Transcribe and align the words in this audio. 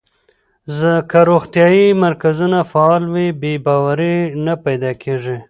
که 1.09 1.19
روغتیايي 1.29 1.87
مرکزونه 2.05 2.59
فعال 2.71 3.03
وي، 3.13 3.27
بې 3.41 3.53
باوري 3.65 4.17
نه 4.45 4.53
پیدا 4.65 4.91
کېږي. 5.03 5.35